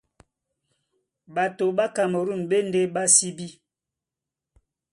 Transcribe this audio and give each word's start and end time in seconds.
Ɓatoi 1.33 1.75
ɓá 1.77 1.85
Kamerûn 1.95 2.41
ɓá 2.49 2.57
e 2.61 2.65
ndé 2.67 2.81
ɓásíbí. 2.93 3.47